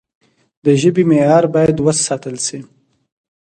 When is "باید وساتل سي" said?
1.55-2.59